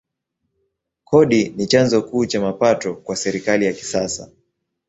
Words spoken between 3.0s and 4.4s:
serikali ya kisasa.